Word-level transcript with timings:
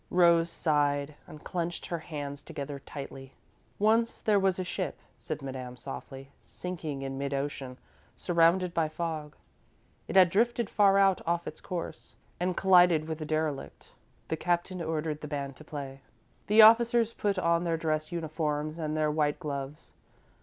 Rose 0.09 0.49
sighed 0.49 1.13
and 1.27 1.43
clenched 1.43 1.85
her 1.85 1.99
hands 1.99 2.41
together 2.41 2.79
tightly. 2.79 3.35
"Once 3.77 4.19
there 4.23 4.39
was 4.39 4.57
a 4.57 4.63
ship," 4.63 4.97
said 5.19 5.43
Madame, 5.43 5.77
softly, 5.77 6.31
"sinking 6.43 7.03
in 7.03 7.19
mid 7.19 7.35
ocean, 7.35 7.77
surrounded 8.17 8.73
by 8.73 8.89
fog. 8.89 9.35
It 10.07 10.15
had 10.15 10.31
drifted 10.31 10.71
far 10.71 10.97
out 10.97 11.21
of 11.27 11.45
its 11.45 11.61
course, 11.61 12.15
and 12.39 12.57
collided 12.57 13.07
with 13.07 13.21
a 13.21 13.25
derelict. 13.25 13.91
The 14.29 14.37
captain 14.37 14.81
ordered 14.81 15.21
the 15.21 15.27
band 15.27 15.55
to 15.57 15.63
play, 15.63 16.01
the 16.47 16.63
officers 16.63 17.13
put 17.13 17.37
on 17.37 17.63
their 17.63 17.77
dress 17.77 18.11
uniforms 18.11 18.79
and 18.79 18.97
their 18.97 19.11
white 19.11 19.37
gloves. 19.39 19.93